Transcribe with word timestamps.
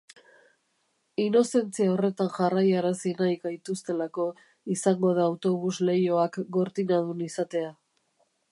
Inozentzia 1.23 1.89
horretan 1.95 2.31
jarraiarazi 2.37 3.13
nahi 3.19 3.37
gaituztelako 3.45 4.25
izango 4.77 5.15
da 5.19 5.29
autobus 5.33 5.75
leihoak 5.91 6.41
gortinadun 6.57 7.23
izatea. 7.29 7.71